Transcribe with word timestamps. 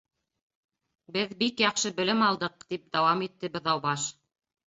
—Беҙ 1.17 1.33
бик 1.41 1.61
яҡшы 1.65 1.91
белем 1.99 2.25
алдыҡ, 2.29 2.65
—тип 2.71 2.87
дауам 2.97 3.21
итте 3.29 3.51
Быҙаубаш 3.59 4.09